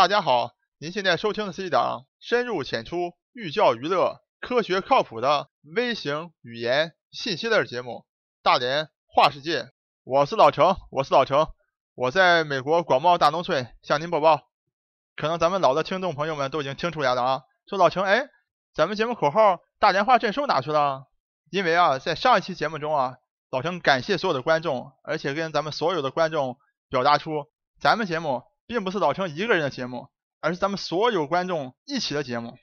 [0.00, 7.90] 大家好，您现在收听的是一档深入浅出、寓教于乐、科学靠谱的微型语言信息类节目
[8.42, 9.60] 《大连话世界》。
[10.04, 11.48] 我是老程，我是老程，
[11.94, 14.48] 我在美国广袤大农村向您播报。
[15.16, 18.26] 可能咱们老的听众朋友们都已经听出来了啊，说老程，哎，
[18.72, 21.08] 咱们节目口号“大连话镇守”哪去了？
[21.50, 23.16] 因为啊，在上一期节目中啊，
[23.50, 26.56] 老程感谢所有的观众，而且跟咱们所有的观众
[26.88, 27.44] 表达出，
[27.78, 28.44] 咱们节目。
[28.70, 30.06] 并不是老程一个人的节目，
[30.38, 32.56] 而是咱们所有观众一起的节目。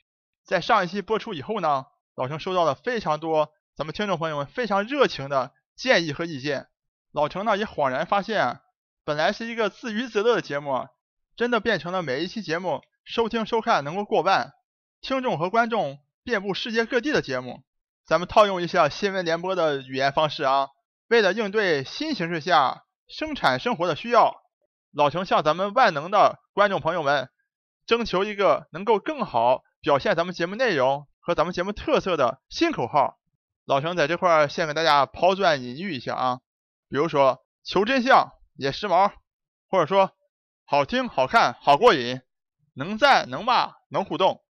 [0.46, 1.84] 在上一期播出以后呢，
[2.16, 6.68] 老程收到了非常多咱们听众朋友们非常热情的建议和意见。
[7.12, 8.62] 老程呢也恍然发现，
[9.04, 10.88] 本来是一个自娱自乐的节目，
[11.36, 14.54] 真的变成了每一期节目收听收看能够过万，
[15.02, 17.64] 听众和观众遍布世界各地的节目。
[18.06, 20.70] 咱们套用一下新闻联播的语言方式啊，
[21.10, 24.47] 为了应对新形势下生产生活的需要。
[24.98, 27.30] 老程向咱们万能的观众朋友们
[27.86, 33.20] 征求一个能够更好表现咱们节目内容和咱们节目特色的新口号。
[33.64, 36.40] 老程在这块儿先给大家抛砖引玉一下啊，
[36.90, 39.12] 比如说求真相也时髦，
[39.70, 40.14] 或者说
[40.66, 42.22] 好听好看好过瘾，
[42.74, 44.44] 能赞能骂能互动。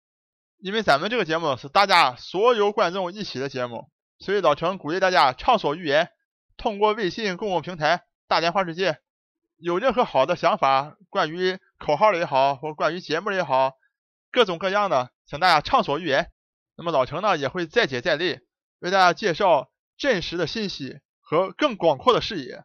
[0.59, 6.09] 因为咱们这个节目是大家所有观众一起的节目，所以老程鼓励大家畅所欲言，
[6.55, 9.01] 通过微信公共平台“大连话世界”。
[9.57, 13.73] 有任何好的想法，关于口号的也好，或关于节目的也好，
[14.31, 16.31] 各种各样的，请大家畅所欲言。
[16.75, 18.39] 那么老程呢，也会再接再厉，
[18.79, 22.63] 为大家介绍真实的信息和更广阔的视野，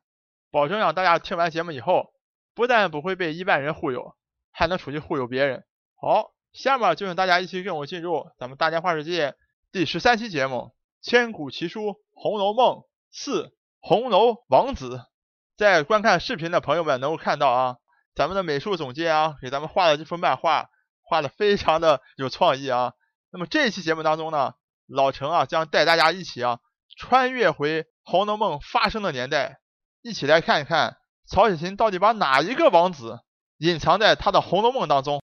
[0.50, 2.12] 保证让大家听完节目以后，
[2.54, 4.14] 不但不会被一般人忽悠，
[4.50, 5.64] 还能出去忽悠别人。
[5.94, 9.34] 好，下面就请大家一起跟我进入咱们大连话世界
[9.72, 10.56] 第十三期节目
[11.00, 11.80] 《千古奇书·
[12.12, 15.11] 红楼梦》四红楼王子。
[15.56, 17.76] 在观看视频的朋友们能够看到啊，
[18.14, 20.70] 咱们的美术总监啊给咱们画的这幅漫画，
[21.02, 22.94] 画的非常的有创意啊。
[23.30, 24.54] 那么这一期节目当中呢，
[24.86, 26.60] 老程啊将带大家一起啊
[26.96, 29.60] 穿越回《红楼梦》发生的年代，
[30.02, 33.20] 一起来看一看曹雪芹到底把哪一个王子
[33.58, 35.22] 隐藏在他的《红楼梦》当中。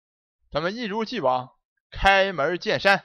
[0.50, 1.50] 咱们一如既往
[1.90, 3.04] 开门见山，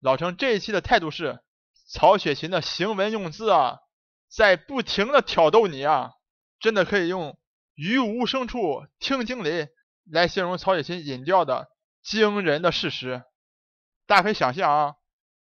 [0.00, 1.40] 老程这一期的态度是：
[1.88, 3.78] 曹雪芹的行文用字啊，
[4.28, 6.12] 在不停的挑逗你啊。
[6.62, 7.36] 真的可以用
[7.74, 9.68] “于无声处听惊雷”
[10.08, 11.68] 来形容曹雪芹隐掉的
[12.02, 13.24] 惊人的事实。
[14.06, 14.94] 大家可以想象啊，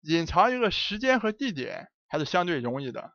[0.01, 3.13] 隐藏一个时间和地点还是相对容易的。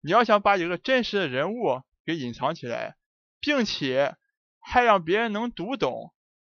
[0.00, 2.96] 你要想把一个真实的人物给隐藏起来，
[3.40, 4.16] 并且
[4.60, 6.14] 还让别人能读懂，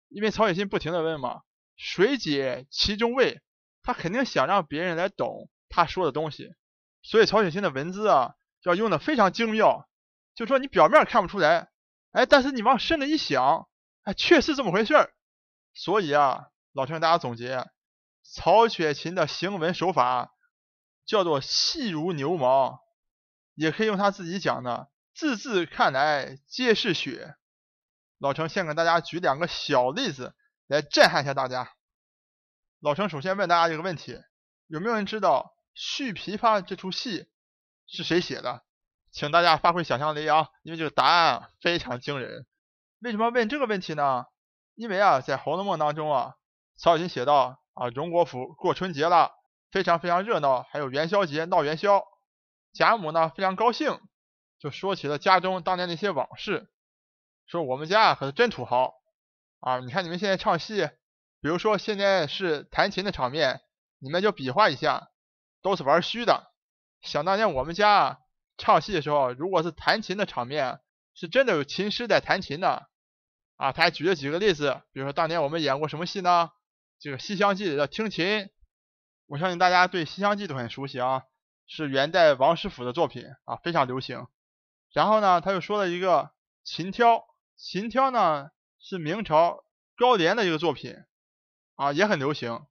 [0.09, 1.41] 因为曹雪芹不停的问嘛
[1.75, 3.41] ，“谁解其中味”，
[3.81, 6.53] 他肯定想让别人来懂他说的东西。
[7.01, 9.89] 所以曹雪芹的文字啊，要用的非常精妙。
[10.35, 11.69] 就说你表面看不出来，
[12.11, 13.67] 哎，但是你往深了一想，
[14.03, 15.13] 哎，确实这么回事儿。
[15.73, 17.65] 所以啊，老陈给大家总结，
[18.23, 20.33] 曹雪芹的行文手法
[21.05, 22.81] 叫做细如牛毛，
[23.53, 27.35] 也可以用他自己讲的字字看来皆是血。
[28.17, 30.35] 老陈先给大家举两个小例子
[30.67, 31.73] 来震撼一下大家。
[32.79, 34.21] 老陈首先问大家一个问题：
[34.67, 37.27] 有没有人知道《续琵琶》这出戏
[37.87, 38.63] 是谁写的？
[39.15, 42.45] 请大家发挥想象力啊，因为这个答案非常惊人。
[42.99, 44.25] 为什么问这个问题呢？
[44.75, 46.35] 因为啊，在《红楼梦》当中啊，
[46.75, 49.31] 曹雪芹写道啊，荣国府过春节了，
[49.71, 52.03] 非常非常热闹，还有元宵节闹元宵。
[52.73, 54.01] 贾母呢非常高兴，
[54.59, 56.69] 就说起了家中当年那些往事，
[57.47, 58.95] 说我们家可是真土豪
[59.61, 59.79] 啊！
[59.79, 60.89] 你看你们现在唱戏，
[61.39, 63.61] 比如说现在是弹琴的场面，
[63.99, 65.07] 你们就比划一下，
[65.61, 66.51] 都是玩虚的。
[66.99, 68.19] 想当年我们家。
[68.57, 70.79] 唱戏的时候，如果是弹琴的场面，
[71.13, 72.87] 是真的有琴师在弹琴的
[73.57, 73.71] 啊。
[73.71, 76.51] 他还举了几个例子，比如说当年我们演过什么戏呢？
[76.99, 78.49] 这个《西厢记》里的听琴，
[79.27, 81.23] 我相信大家对《西厢记》都很熟悉啊，
[81.67, 84.25] 是元代王实甫的作品啊，非常流行。
[84.93, 86.31] 然后呢，他又说了一个
[86.63, 87.25] 琴挑，
[87.57, 89.65] 琴挑呢是明朝
[89.97, 90.95] 高廉的一个作品
[91.75, 92.65] 啊，也很流行。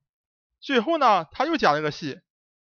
[0.59, 2.21] 最后呢，他又讲了一个戏，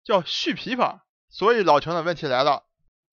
[0.04, 0.96] 叫《续琵琶》。
[1.30, 2.65] 所以老程的问题来了。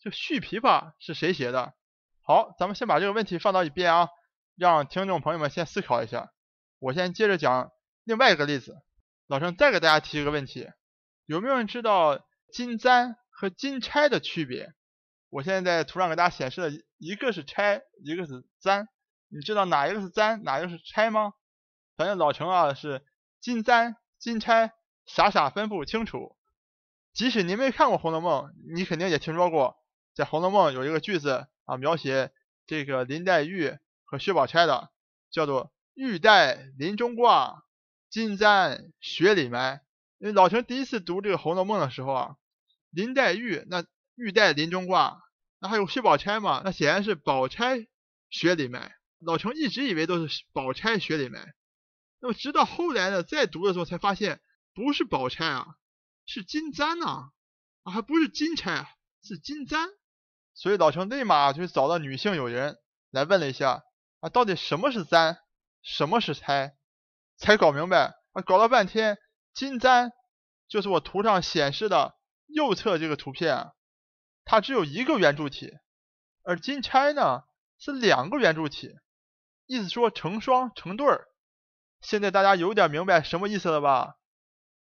[0.03, 1.75] 这续琵琶是谁写的？
[2.23, 4.09] 好，咱们先把这个问题放到一边啊，
[4.57, 6.33] 让听众朋友们先思考一下。
[6.81, 7.71] 我先接着讲
[8.03, 8.83] 另外一个例子。
[9.29, 10.69] 老陈再给大家提一个问题：
[11.25, 12.21] 有没有人知道
[12.53, 14.75] 金簪和金钗的区别？
[15.29, 18.89] 我现在在图上给大家显示的一个是钗，一个是簪。
[19.29, 21.33] 你知道哪一个是簪，哪一个是钗吗？
[21.97, 23.05] 反正老陈啊是
[23.41, 24.73] 金簪、金钗，
[25.07, 26.37] 傻傻分不清楚。
[27.13, 29.81] 即使您没看过《红楼梦》，你肯定也听说过。
[30.15, 32.33] 在《红楼梦》有一个句子啊，描写
[32.67, 34.91] 这个林黛玉和薛宝钗的，
[35.31, 37.65] 叫做玉带林中挂，
[38.11, 39.81] 金簪雪里埋。
[40.19, 42.37] 因为老陈第一次读这个《红楼梦》的时候啊，
[42.91, 45.23] 林黛玉那玉带林中挂，
[45.59, 47.87] 那还有薛宝钗嘛，那显然是宝钗
[48.29, 48.93] 雪里埋。
[49.19, 51.55] 老陈一直以为都是宝钗雪里埋，
[52.21, 54.41] 那么直到后来呢，再读的时候才发现
[54.75, 55.77] 不是宝钗啊，
[56.27, 57.31] 是金簪呐，
[57.83, 58.89] 啊还不是金钗啊，
[59.23, 59.89] 是金簪。
[60.55, 62.79] 所以老程立马就找到女性友人
[63.11, 63.83] 来问了一下
[64.21, 65.39] 啊，到底什么是簪，
[65.83, 66.77] 什么是钗，
[67.37, 69.19] 才搞明白啊，搞了半天。
[69.55, 70.13] 金簪
[70.69, 72.15] 就是我图上显示的
[72.47, 73.73] 右侧这个图片，
[74.45, 75.73] 它只有一个圆柱体，
[76.43, 77.43] 而金钗呢
[77.79, 78.95] 是两个圆柱体，
[79.67, 81.27] 意思说成双成对儿。
[82.01, 84.17] 现在大家有点明白什么意思了吧？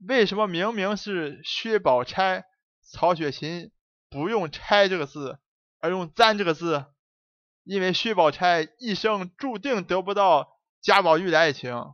[0.07, 2.45] 为什么明明是薛宝钗，
[2.83, 3.73] 曹雪芹
[4.09, 5.41] 不用“钗”这个字，
[5.85, 6.87] 而用“簪”这个字？
[7.63, 11.93] 因为薛宝钗一生注定得不到贾宝玉的爱情。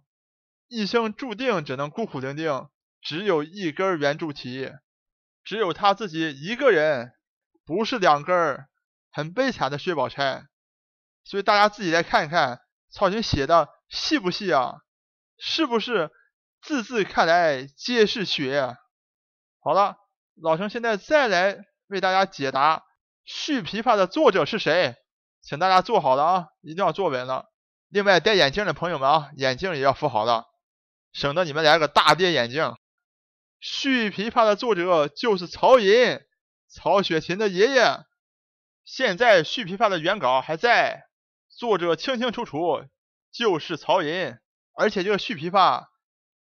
[0.68, 2.68] 一生注定只能孤苦伶仃，
[3.02, 4.70] 只有一根圆柱体，
[5.42, 7.14] 只有他自己一个人，
[7.66, 8.64] 不是两根，
[9.10, 10.46] 很悲惨的薛宝钗。
[11.24, 12.60] 所以大家自己来看一看，
[12.92, 14.82] 曹雪芹写的细不细啊？
[15.36, 16.12] 是不是
[16.62, 18.76] 字字看来皆是血？
[19.58, 19.96] 好了，
[20.40, 22.78] 老陈现在再来为大家解答
[23.24, 24.96] 《续琵琶》的作者是谁，
[25.40, 27.46] 请大家坐好了啊，一定要坐稳了。
[27.88, 30.46] 另外戴眼镜的朋友们啊，眼镜也要扶好了。
[31.12, 32.74] 省得你们来个大跌眼镜。
[33.58, 36.20] 续琵琶的作者就是曹寅，
[36.68, 37.98] 曹雪芹的爷爷。
[38.84, 41.04] 现在续琵琶的原稿还在，
[41.48, 42.84] 作者清清楚楚
[43.32, 44.38] 就是曹寅。
[44.72, 45.86] 而且这个续琵琶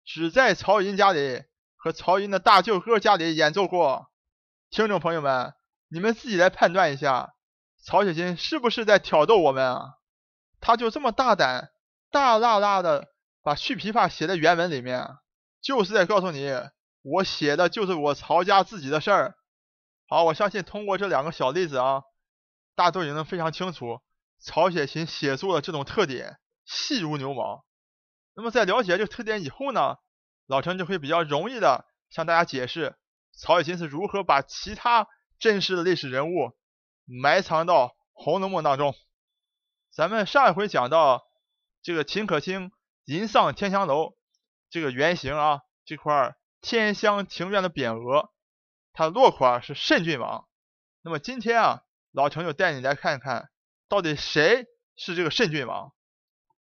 [0.05, 1.45] 只在曹寅家里
[1.77, 4.11] 和曹寅的大舅哥家里演奏过。
[4.71, 5.55] 听众朋友们，
[5.95, 7.37] 你们自己来判断一下，
[7.85, 9.95] 曹雪芹是不是在挑逗我们啊？
[10.61, 11.71] 他就这么大胆，
[12.11, 13.15] 大大大的。
[13.45, 15.19] 把续琵琶写在原文里面，
[15.61, 16.51] 就是在告诉你，
[17.03, 19.35] 我写的就是我曹家自己的事儿。
[20.09, 22.03] 好，我相信通过这两个小例子啊，
[22.75, 24.01] 大家都已经能非常清楚
[24.41, 27.67] 曹雪芹写作的这种特点，细如牛毛。
[28.35, 29.97] 那么在了解这个特点以后呢，
[30.47, 32.97] 老陈就会比较容易的向大家解释
[33.39, 35.07] 曹雪芹是如何把其他
[35.39, 36.57] 真实的历史人物
[37.05, 38.95] 埋藏到《红楼梦》当中。
[39.91, 41.25] 咱们上一回讲到
[41.83, 42.73] 这个秦可卿。
[43.07, 44.17] 吟丧天香楼
[44.71, 48.31] 这个原型啊，这块天香庭院的匾额，
[48.95, 50.49] 它的落款是慎郡王。
[51.03, 51.83] 那么今天啊，
[52.13, 53.51] 老程就带你来看看，
[53.91, 54.65] 到底谁
[54.97, 55.93] 是这个慎郡王？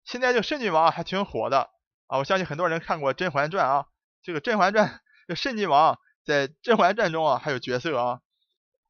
[0.04, 1.68] 现在这个慎郡王还挺火的
[2.06, 3.86] 啊，我相信很多人看过《甄嬛传》啊，
[4.22, 4.86] 这个《甄嬛传》
[5.26, 8.20] 这慎郡王在《甄嬛传》中啊还有角色啊。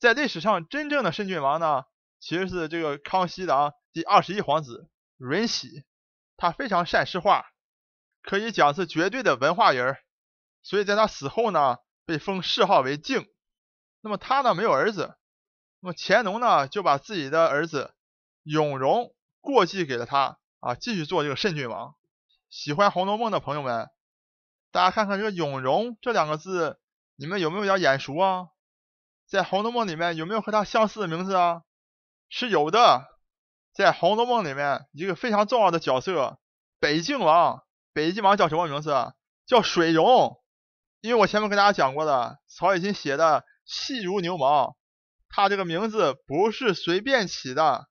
[0.01, 1.85] 在历史上真正的慎郡王呢，
[2.19, 4.89] 其实是这个康熙的啊第二十一皇子
[5.19, 5.85] 允禧。
[6.39, 7.45] 他非常善诗画，
[8.23, 9.99] 可以讲是绝对的文化人，
[10.63, 11.77] 所以在他死后呢，
[12.07, 13.29] 被封谥号为敬。
[14.01, 15.19] 那么他呢没有儿子，
[15.81, 17.95] 那么乾隆呢就把自己的儿子
[18.43, 21.95] 永荣过继给了他啊，继续做这个慎郡王。
[22.49, 23.91] 喜欢《红楼梦》的朋友们，
[24.73, 26.81] 大家看看这个永荣这两个字，
[27.17, 28.49] 你们有没有点眼熟啊？
[29.31, 31.63] 在《红楼梦》里面有没有和他相似的名字啊？
[32.29, 33.07] 是有的。
[33.73, 36.41] 在《红楼梦》里面，一个非常重要的角色，
[36.81, 37.63] 北静王。
[37.93, 38.93] 北静王叫什么名字？
[39.47, 40.37] 叫水溶。
[41.01, 44.77] 因为我前面跟大家讲过的，曹雪芹写的细如牛毛，
[45.29, 47.87] 他这个名字不是随便起的。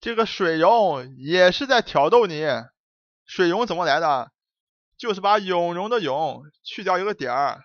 [0.00, 2.44] 这个水溶也是在挑逗你。
[3.24, 4.30] 水溶怎么来的？
[4.98, 7.62] 就是把永荣的永去掉一个点儿，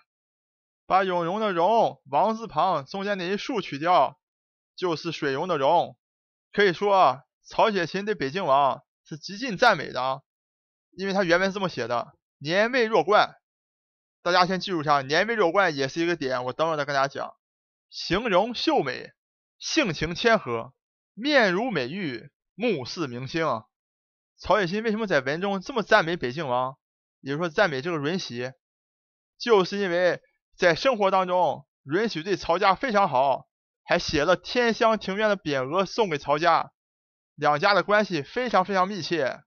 [0.90, 4.18] 把永荣的荣王字旁中间那一竖去掉，
[4.74, 5.96] 就是水溶的溶。
[6.52, 7.22] 可以说。
[7.42, 10.20] 曹雪芹对北静王是极尽赞美的啊，
[10.90, 13.34] 因为他原文是这么写的：年未若冠，
[14.22, 17.34] 大家先记住一下，年未若冠也是一个点，我等会再跟大家讲。
[17.88, 19.12] 形容秀美，
[19.58, 20.72] 性情谦和，
[21.14, 23.44] 面如美玉，目似明星。
[24.36, 26.76] 曹雪芹为什么在文中这么赞美北静王，
[27.20, 28.52] 也就是说赞美这个润喜，
[29.38, 30.20] 就是因为
[30.60, 33.46] 在生活当中，允许对曹家非常好，
[33.82, 36.70] 还写了天香庭院的匾额送给曹家。
[37.34, 39.40] 两家的关系非常非常密切。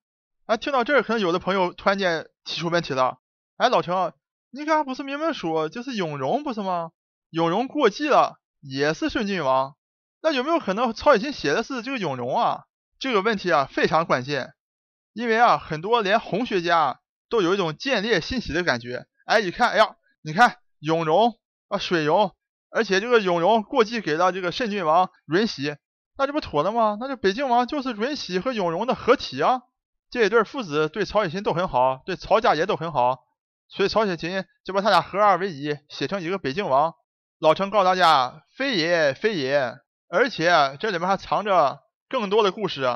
[0.48, 3.20] 哎，听到这儿，可能有的朋友突然间提出问题了。
[3.58, 4.14] 哎，老程，
[4.50, 6.90] 你刚刚不是明明说就是永荣不是吗？
[7.30, 9.76] 永荣过继了，也是顺郡王。
[10.24, 12.64] 那有没有可能曹雪芹写的是这个永荣啊？
[12.98, 14.56] 这个问题啊非常关键，
[15.14, 19.06] 因为啊很多连红学家都有一种见猎欣喜的感觉。
[19.28, 22.36] 哎，一看，哎呀，你看永荣啊水荣，
[22.70, 25.78] 而且这个永荣过继给了这个慎郡王允喜。
[26.18, 26.98] 那这不妥了吗？
[27.00, 29.62] 那这北静王就是允喜和永荣的合体啊，
[30.12, 33.24] 这一对父子对曹雪芹都很好，对曹家也都很好，
[33.70, 36.94] 所以曹雪芹就把他俩合二为一，写成一个北静王。
[37.40, 39.76] 老程告诉大家，非也非也，
[40.10, 42.88] 而且这里面还藏着更多的故事，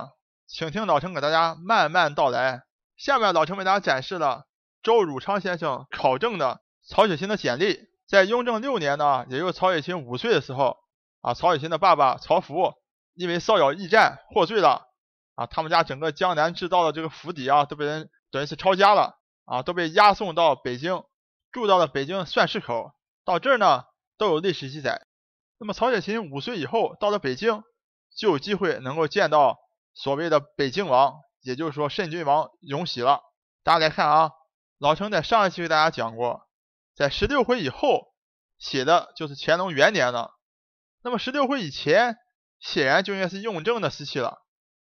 [0.45, 2.63] 请听老程给大家慢慢道来。
[2.97, 4.45] 下面老程为大家展示了
[4.83, 7.87] 周汝昌先生考证的曹雪芹的简历。
[8.07, 10.77] 在雍正六年呢，也就是曹雪芹五岁的时候，
[11.19, 12.73] 啊，曹雪芹的爸爸曹福
[13.13, 14.87] 因为骚扰驿站获罪了，
[15.35, 21.03] 啊，他们家整个江南制造的这个府邸啊，都被人等于是抄家了，啊，都被押送到北京，
[21.51, 22.93] 住到了北京算市口。
[23.25, 23.83] 到这儿呢，
[24.17, 25.05] 都有历史记载。
[25.57, 27.61] 那么曹雪芹五岁以后到了北京，
[28.15, 29.57] 就有机会能够见到
[29.93, 33.19] 所谓的北京王，也就是说慎郡王永禧了。
[33.63, 34.31] 大家来看啊，
[34.77, 36.46] 老程在上一期给大家讲过。
[36.97, 38.07] 在十六回以后
[38.57, 40.31] 写的就是乾隆元年了，
[41.03, 42.17] 那么十六回以前
[42.59, 44.39] 显然就应该是雍正的时期了，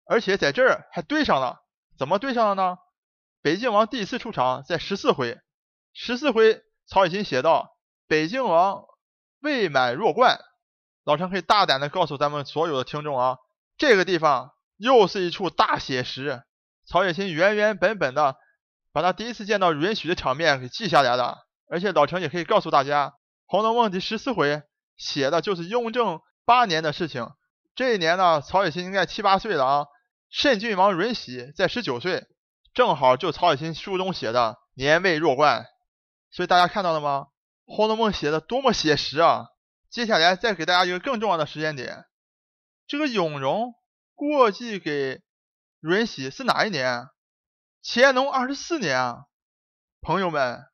[0.05, 1.65] 而且在这儿还对上了，
[1.97, 2.77] 怎么对上了呢？
[3.41, 5.41] 北静王第一次出场在十四回，
[5.95, 8.85] 十四回曹雪芹写道：“北静王
[9.41, 10.39] 未满弱冠。”
[11.05, 13.39] 老陈可以大胆的告诉咱们所有的听众啊，
[13.79, 16.43] 这个地方又是一处大写实，
[16.87, 18.37] 曹雪芹原原本本的
[18.93, 21.39] 把他第一次见到允许的场面给记下来了。
[21.73, 23.09] 而且老陈也可以告诉大家，
[23.47, 24.63] 《红楼梦》第十四回
[24.99, 27.27] 写的就是雍正八年的事情。
[27.75, 29.87] 这一年呢，曹雪芹应该七八岁了啊。
[30.29, 32.27] 慎郡王允禧在十九岁，
[32.75, 35.65] 正好就曹雪芹书中写的年未弱冠。
[36.31, 37.29] 所以大家看到了吗？
[37.75, 39.47] 《红楼梦》写的多么写实啊！
[39.89, 42.05] 接下来再给大家一个更重要的时间点，
[42.87, 43.73] 这个永荣
[44.15, 45.23] 过继给
[45.81, 47.07] 允禧是哪一年？
[47.83, 49.25] 乾隆二十四年啊，
[50.03, 50.71] 朋友们。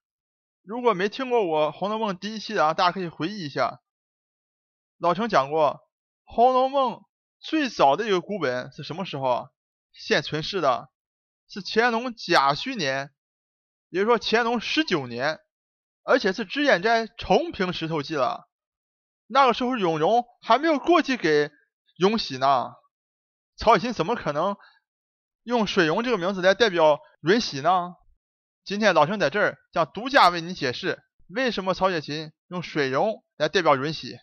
[0.69, 3.81] 如果没听过我《红楼梦》第一期的啊，大家可以回忆一下。
[4.99, 5.77] 老程讲过，
[6.25, 6.93] 《红楼梦》
[7.41, 9.47] 最早的一个古本是什么时候啊？
[9.93, 10.91] 现存世的，
[11.49, 13.15] 是乾隆甲戌年，
[13.89, 15.41] 也就是说乾隆十九年，
[16.03, 18.51] 而且是脂砚斋重评石头记了。
[19.27, 21.51] 那个时候永荣还没有过继给
[21.97, 22.75] 永禧呢，
[23.57, 24.59] 曹雪芹怎么可能
[25.45, 27.95] 用水溶这个名字来代表允禧呢？
[28.69, 34.19] 今天老陈在这儿将独家为你解释，为什么曹雪芹用水溶来代表允禧。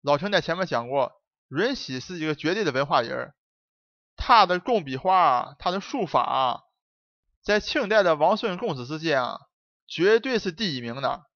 [0.00, 1.12] 老陈在前面讲过，
[1.50, 3.34] 允禧是一个绝对的文化人，
[4.16, 6.62] 他的工笔画，他的书法，
[7.42, 9.38] 在清代的王孙公子之间啊，
[9.86, 11.26] 绝对是第一名的，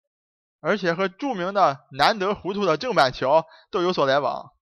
[0.61, 4.53] 而且和著名的难得糊涂的郑板桥都有所来往。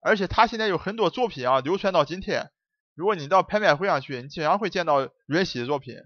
[0.00, 2.50] 而且他现在有很多作品啊，流传到今天，
[2.94, 5.96] 如果你到拍卖会上去，你经常会见到允禧的作品。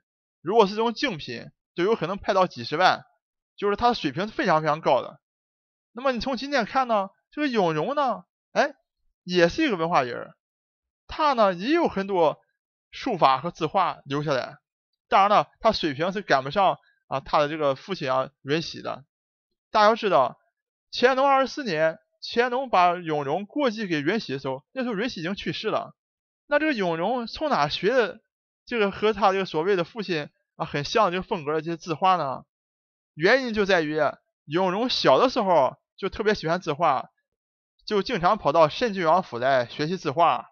[0.47, 3.05] 如果是这种精品，就有可能拍到几十万，
[3.57, 5.21] 就是它的水平是非常非常高的。
[5.91, 8.23] 那么你从今天看呢，这个永荣呢，
[8.53, 8.77] 哎，
[9.25, 10.35] 也是一个文化人，
[11.09, 12.39] 他呢也有很多
[12.93, 14.59] 书法和字画留下来。
[15.09, 19.05] 当然了，他水平是赶不上啊他的这个父亲啊允禧的。
[19.73, 20.39] 大家要知道，
[20.93, 25.97] 乾隆二十四年，乾隆把永荣过继给允禧的时候，那时候允禧已经去世了。
[26.47, 28.21] 那这个永荣从哪学的
[28.67, 30.29] 这个和他这个所谓的父亲？
[30.57, 32.45] 啊，很像这个风格的这些字画呢，
[33.15, 34.01] 原因就在于
[34.47, 37.11] 永荣小的时候就特别喜欢字画，
[37.85, 40.49] 就经常跑到慎郡王府来学习字画。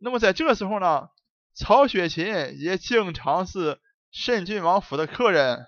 [0.00, 1.10] 那么在这个时候呢，
[1.54, 3.78] 曹雪芹也经常是
[4.10, 5.66] 慎郡王府的客人。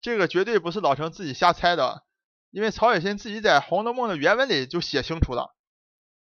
[0.00, 2.04] 这个绝对不是老程自己瞎猜的，
[2.50, 5.56] 因为曹雪芹自己在《红楼梦》的原文里就写清楚了。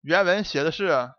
[0.02, 1.12] 原文写的是：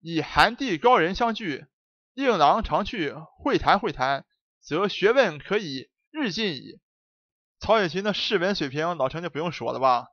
[0.00, 1.66] 以寒地高人相聚，
[2.14, 4.24] 令郎常去会谈会谈。
[4.60, 6.80] 则学问可以日进矣。
[7.60, 10.08] 曹雪芹的诗文水平，老陈就不用说了吧。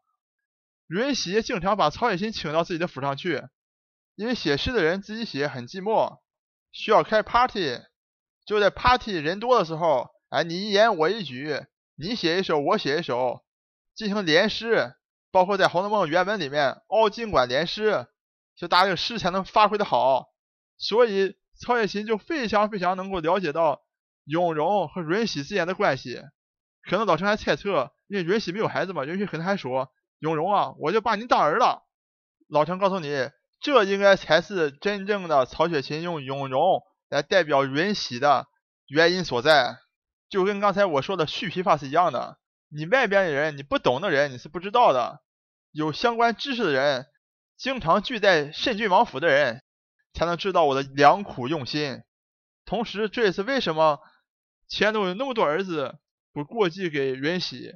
[0.87, 3.43] 允许经常把曹雪芹请到自己的府上去，
[4.15, 6.19] 因为写诗的人自己写很寂寞，
[6.71, 7.79] 需要开 party。
[8.45, 13.43] 就在 party 人多的时候，哎，你一言我一举，你写一首我写一首，
[13.93, 14.93] 进行联诗。
[15.29, 18.07] 包括在《红楼梦》原文里面，凹金管联诗，
[18.55, 20.29] 就大家这诗才能发挥的好。
[20.77, 23.81] 所以曹雪芹就非常非常能够了解到。
[24.29, 26.21] 永荣和允禧之间的关系，
[26.83, 31.85] 可能老陈还猜测，因为允禧没有孩子嘛，允禧可能还说永荣啊，我就把你当儿了。
[32.49, 33.29] 老陈告诉你，
[33.61, 38.47] 这应该才是真正的曹雪芹用永荣来代表允禧的
[38.85, 39.77] 原因所在，
[40.29, 42.37] 就跟刚才我说的续皮法是一样的。
[42.69, 45.21] 你外边的人，你不懂的人，你是不知道的。
[45.71, 47.05] 有相关知识的人，
[47.55, 49.63] 经常聚在慎郡王府的人，
[50.17, 52.01] 才能知道我的良苦用心。
[52.65, 53.99] 同时，这也是为什么。
[54.69, 55.97] 乾隆有那么多儿子，
[56.33, 57.71] 不过继给允禧，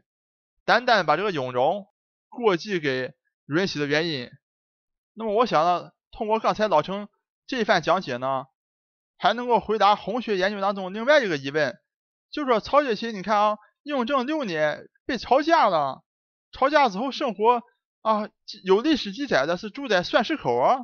[0.66, 1.88] 单单把这个永荣
[2.28, 3.14] 过继给
[3.46, 4.30] 允禧的原因。
[5.14, 7.08] 那么我想呢，通过刚才老程
[7.48, 8.48] 这一番讲解呢，
[9.18, 11.78] 还能够回答红学研究当中另外一个疑问，
[12.30, 16.04] 就说曹雪芹，你看啊，雍正六年被抄家了，
[16.52, 17.62] 抄家之后生活
[18.02, 18.28] 啊，
[18.66, 20.80] 有历史记载的是住在算石口啊，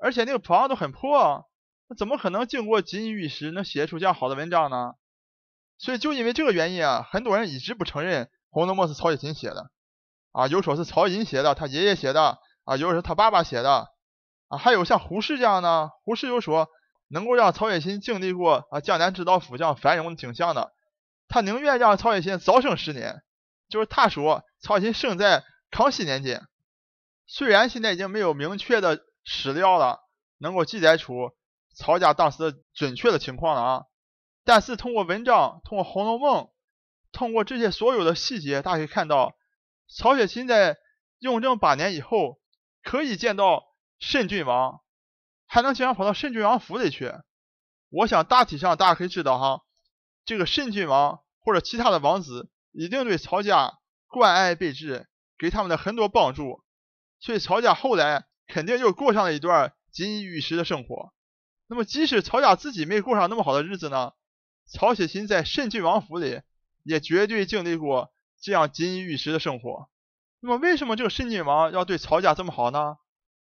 [0.00, 1.48] 而且那个房子都很破，
[1.88, 4.94] 那怎么可能经过锦衣玉食能写出这样好的文章呢？
[5.78, 9.70] 所以就因为这个原因啊，很多人一直不承认《红楼梦》是曹雪芹写的，
[10.32, 13.88] 啊，有说是曹寅写的，他爷爷写的，啊，有说他爸爸写的，
[14.48, 16.68] 啊，还有像胡适这样呢，胡适有说。
[17.12, 20.72] 能够让曹雪芹经历过啊江南知道府这样繁荣的景象的，
[21.26, 23.24] 他宁愿让曹雪芹早生十年。
[23.68, 25.42] 就是他说曹雪芹生在
[25.72, 26.46] 康熙年间，
[27.26, 29.00] 虽然现在已经没有明确的
[29.32, 30.00] 史料了，
[30.38, 31.30] 能够记载出
[31.72, 33.84] 曹家当时的准确的情况了啊，
[34.44, 36.46] 但是通过文章，通过《红楼梦》，
[37.12, 39.36] 通过这些所有的细节，大家可以看到，
[39.88, 40.78] 曹雪芹在
[41.20, 42.40] 雍正八年以后
[42.82, 43.66] 可以见到
[44.00, 44.80] 慎郡王。
[45.46, 47.12] 还能经常跑到慎郡王府里去，
[47.88, 49.62] 我想大体上大家可以知道哈，
[50.24, 55.08] 这个慎郡王或者其他的王子一定对曹家关爱备至，
[55.38, 56.64] 给他们的很多帮助，
[57.20, 61.12] 所以曹家后来肯定又过上了一段锦衣玉食的生活。
[61.68, 64.12] 那么即使曹家自己没过上那么好的日子呢，
[64.66, 66.42] 曹雪芹在慎郡王府里
[66.82, 69.88] 也绝对经历过这样锦衣玉食的生活。
[70.40, 72.96] 那么为什么这个慎郡王要对曹家这么好呢？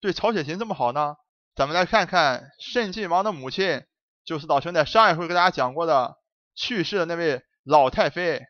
[0.01, 1.17] 对曹雪芹这么好呢？
[1.55, 3.85] 咱们来看看慎郡王的母亲，
[4.25, 6.17] 就是老陈在上一回给大家讲过的
[6.55, 8.43] 去世的那位老太妃。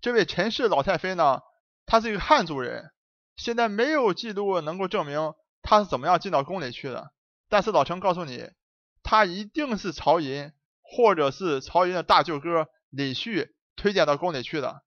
[0.00, 1.40] 这位陈氏老太妃呢，
[1.84, 2.90] 她是一个汉族人，
[3.36, 5.34] 现在没有记录能够证明
[5.66, 7.10] 他是怎么样进到宫里去的。
[7.48, 8.48] 但是老陈告诉你，
[9.02, 14.82] 他一定是曹寅或者是曹寅的大舅哥李旭推荐到宫里去的。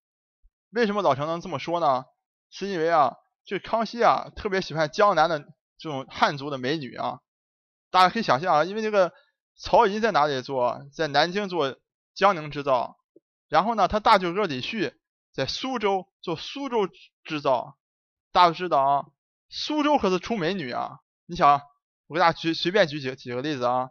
[0.72, 2.06] 为什么老陈能这么说呢？
[2.50, 5.40] 是因为啊，这康熙啊特别喜欢江南的
[5.78, 7.20] 这种汉族的美女啊。
[7.92, 9.14] 大家可以想象啊，因为这个
[9.58, 10.86] 曹寅在哪里做？
[10.94, 11.78] 在南京做
[12.14, 12.98] 江宁织造，
[13.48, 14.94] 然后呢，他大舅哥李旭
[15.34, 16.88] 在苏州做苏州
[17.24, 17.78] 织造。
[18.32, 19.06] 大家知道啊，
[19.50, 21.00] 苏州可是出美女啊！
[21.26, 21.62] 你想，
[22.08, 23.90] 我给大家举随便举几个几个例子啊。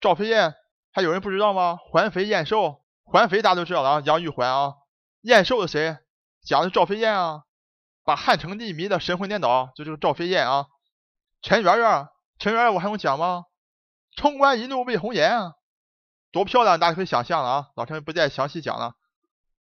[0.00, 0.54] 赵飞燕，
[0.90, 1.78] 还有人不知道吗？
[1.90, 4.74] 环肥燕瘦，环肥大家都知道了啊，杨玉环啊。
[5.20, 5.98] 燕瘦是谁？
[6.44, 7.42] 讲的是赵飞燕啊，
[8.04, 10.66] 把汉成帝迷得神魂颠倒，就这个赵飞燕啊。
[11.42, 12.08] 陈圆圆。
[12.38, 13.44] 陈圆圆我还用讲吗？
[14.16, 15.52] 冲冠一怒为红颜啊，
[16.32, 16.80] 多漂亮！
[16.80, 18.94] 大家可以想象了啊，老陈不再详细讲了。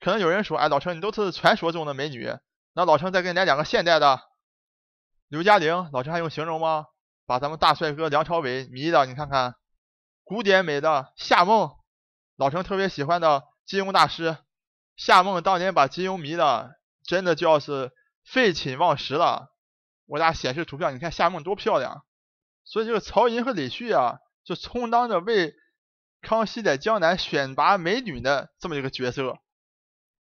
[0.00, 2.32] 可能有人说，哎，老陈你都是传说中的美女，
[2.74, 4.20] 那老陈再给你来两个现代的。
[5.34, 6.86] 刘嘉玲，老陈还用形容吗？
[7.26, 9.56] 把咱们大帅哥梁朝伟迷的，你看看，
[10.22, 11.74] 古典美的夏梦，
[12.36, 14.38] 老陈特别喜欢的金庸大师
[14.94, 17.90] 夏梦，当年把金庸迷的，真的叫是
[18.24, 19.48] 废寝忘食了。
[20.06, 22.04] 我俩显示图片，你看夏梦多漂亮。
[22.62, 25.52] 所以这个曹寅和李旭啊，就充当着为
[26.22, 29.36] 康熙在江南选拔美女的这么一个角色。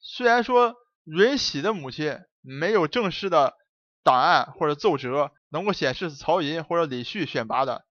[0.01, 3.53] 虽然说允禧的母亲没有正式的
[4.07, 7.85] 档案或者奏折能够显示是曹寅或者李旭选拔的，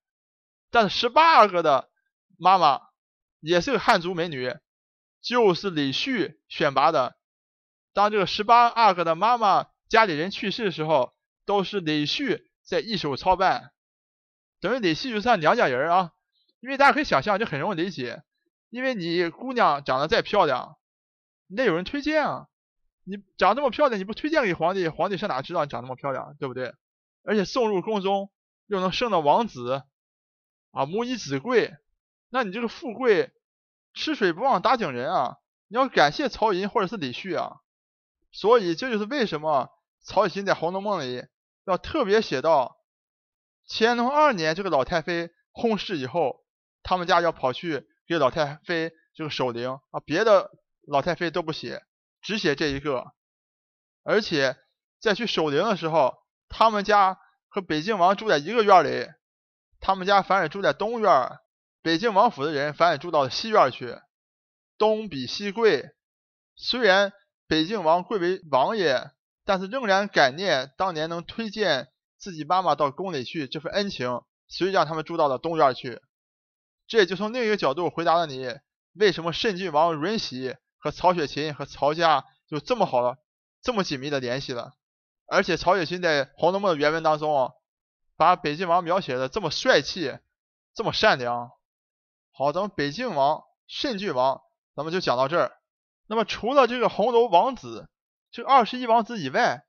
[0.71, 1.89] 但是十八阿哥的
[2.37, 2.83] 妈妈
[3.41, 4.55] 也是个汉族美女，
[5.21, 7.17] 就是李旭选拔的。
[7.91, 11.13] 当这个十八阿哥的妈妈家里人去世的时候，
[11.45, 13.73] 都是李旭在一手操办。
[14.61, 16.13] 等于李旭就是他娘家人啊，
[16.61, 18.23] 因为大家可以想象，就很容易理解。
[18.69, 20.77] 因为你姑娘长得再漂亮，
[21.47, 22.47] 你得有人推荐啊。
[23.05, 26.73] 你长这么漂亮，你不推荐给皇帝，皇帝上哪知道你长那么漂亮，对不对？
[27.23, 28.31] 而且送入宫中
[28.67, 29.83] 又能生到王子
[30.71, 31.73] 啊，母以子贵，
[32.29, 33.31] 那你这个富贵
[33.93, 35.37] 吃水不忘打井人啊！
[35.67, 37.57] 你要感谢曹寅或者是李旭啊。
[38.31, 39.69] 所以这就是为什么
[40.03, 41.25] 曹雪芹在《红楼梦》里
[41.65, 42.75] 要特别写到。
[43.67, 46.45] 乾隆二年，这个老太妃薨逝以后，
[46.83, 50.51] 他们家要跑去给老太妃这个守灵啊，别的
[50.87, 51.81] 老太妃都不写，
[52.25, 53.13] 只写这一个。
[54.03, 54.57] 而且
[54.99, 56.15] 在去守灵的时候，
[56.49, 59.07] 他们家和北静王住在一个院里，
[59.79, 61.29] 他们家反而住在东院，
[61.83, 63.95] 北静王府的人反而住到了西院去。
[64.79, 65.91] 东比西贵，
[66.55, 67.13] 虽然
[67.47, 69.11] 北静王贵为王爷，
[69.45, 71.89] 但是仍然感念当年能推荐。
[72.17, 76.01] 自己妈妈到宫里去，这份恩情，所以让他们住到了东院去。
[76.87, 78.47] 这也就从另一个角度回答了你，
[78.93, 83.17] 为什么慎郡王允许和曹雪芹和曹家就这么好了，
[83.63, 84.75] 这么紧密的联系了。
[85.25, 87.53] 而且曹雪芹在《红楼梦》的原文当中啊，
[88.17, 90.15] 把北静王描写的这么帅气，
[90.75, 91.49] 这么善良。
[92.31, 94.43] 好，咱们北静王、慎郡王，
[94.75, 95.53] 咱们就讲到这儿。
[96.05, 97.89] 那么除了这个红楼王子，
[98.29, 99.63] 这二十一王子以外，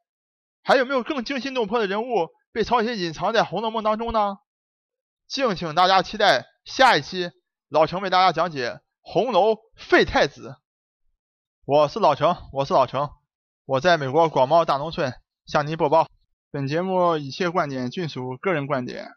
[0.63, 2.29] 还有没有更惊心动魄的人物？
[2.53, 4.37] 被曹雪芹隐藏在《红楼梦》当中呢，
[5.27, 7.31] 敬请大家期待下一期
[7.71, 10.57] 老程为大家讲解红楼废太子。
[11.69, 13.11] 我是老程，我是老程，
[13.65, 15.13] 我在美国广袤大农村
[15.47, 16.07] 向您播报。
[16.53, 19.09] 本节目一切观点均属个人观点，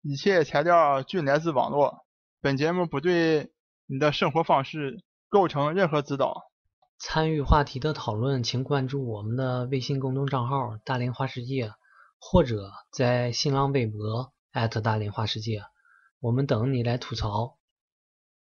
[0.00, 2.06] 一切材料均来自网络。
[2.40, 3.52] 本节目不对
[3.84, 6.44] 你的生活方式构成任何指导。
[6.98, 11.74] 参与话题的讨论，请关注我们的微信公众账号“大连花世界”，
[12.18, 14.32] 或者在新浪微博
[14.82, 15.62] 大连花世界，
[16.20, 17.58] 我们等你来吐槽。